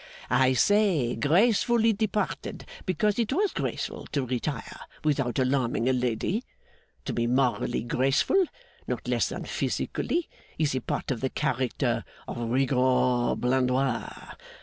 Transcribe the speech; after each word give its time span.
'I 0.31 0.53
say, 0.53 1.15
gracefully 1.15 1.93
departed, 1.93 2.65
because 2.87 3.19
it 3.19 3.31
was 3.31 3.53
graceful 3.53 4.07
to 4.07 4.25
retire 4.25 4.79
without 5.03 5.37
alarming 5.37 5.87
a 5.87 5.93
lady. 5.93 6.43
To 7.05 7.13
be 7.13 7.27
morally 7.27 7.83
graceful, 7.83 8.45
not 8.87 9.07
less 9.07 9.29
than 9.29 9.45
physically, 9.45 10.27
is 10.57 10.73
a 10.73 10.81
part 10.81 11.11
of 11.11 11.21
the 11.21 11.29
character 11.29 12.03
of 12.27 12.39
Rigaud 12.49 13.35
Blandois. 13.35 14.33